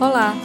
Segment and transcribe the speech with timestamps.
[0.00, 0.36] Olá!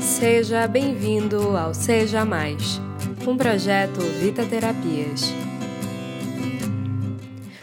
[0.00, 2.80] Seja bem-vindo ao Seja Mais,
[3.24, 5.32] um projeto Vita Terapias.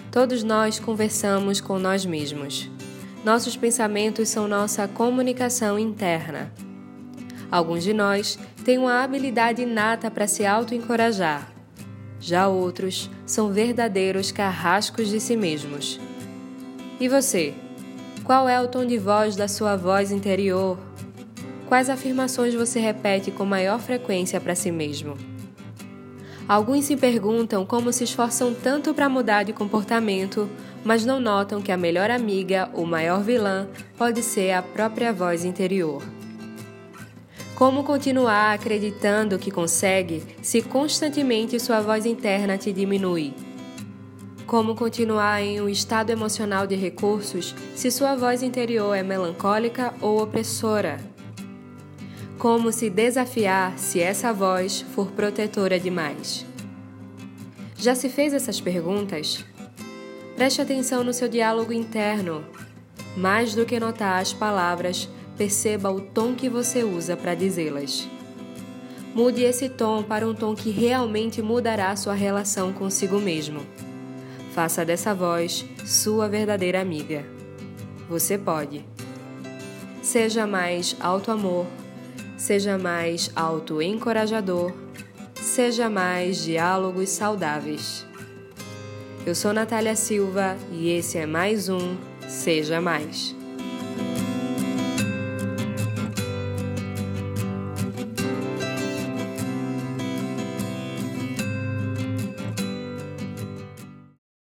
[0.10, 2.72] Todos nós conversamos com nós mesmos.
[3.26, 6.50] Nossos pensamentos são nossa comunicação interna.
[7.52, 11.52] Alguns de nós têm uma habilidade inata para se auto-encorajar.
[12.22, 16.00] Já outros são verdadeiros carrascos de si mesmos.
[17.02, 17.54] E você?
[18.26, 20.80] Qual é o tom de voz da sua voz interior?
[21.68, 25.16] Quais afirmações você repete com maior frequência para si mesmo?
[26.48, 30.50] Alguns se perguntam como se esforçam tanto para mudar de comportamento,
[30.84, 35.46] mas não notam que a melhor amiga ou maior vilã pode ser a própria voz
[35.46, 36.02] interior.
[37.54, 43.45] Como continuar acreditando que consegue se constantemente sua voz interna te diminui?
[44.46, 50.22] Como continuar em um estado emocional de recursos se sua voz interior é melancólica ou
[50.22, 51.00] opressora?
[52.38, 56.46] Como se desafiar se essa voz for protetora demais?
[57.76, 59.44] Já se fez essas perguntas?
[60.36, 62.46] Preste atenção no seu diálogo interno.
[63.18, 68.08] Mais do que notar as palavras, perceba o tom que você usa para dizê-las.
[69.16, 73.66] Mude esse tom para um tom que realmente mudará sua relação consigo mesmo.
[74.56, 77.26] Faça dessa voz sua verdadeira amiga.
[78.08, 78.86] Você pode.
[80.02, 81.66] Seja mais auto-amor,
[82.38, 84.72] seja mais auto-encorajador,
[85.42, 88.06] seja mais diálogos saudáveis.
[89.26, 91.98] Eu sou Natália Silva e esse é mais um
[92.30, 93.36] Seja Mais.